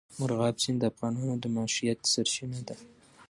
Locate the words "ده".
2.67-2.75